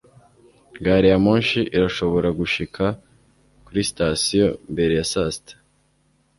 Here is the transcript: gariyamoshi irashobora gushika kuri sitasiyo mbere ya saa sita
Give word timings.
gariyamoshi 0.85 1.59
irashobora 1.75 2.29
gushika 2.39 2.85
kuri 3.65 3.79
sitasiyo 3.89 4.47
mbere 4.71 4.93
ya 4.99 5.05
saa 5.11 5.29
sita 5.33 5.55